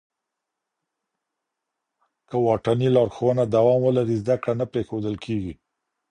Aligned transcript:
که 2.29 2.37
واټني 2.45 2.89
لارښوونه 2.95 3.43
دوام 3.55 3.79
ولري، 3.83 4.15
زده 4.21 4.35
کړه 4.41 4.53
نه 4.59 4.65
پرېښودل 4.71 5.15
کېږي. 5.25 5.53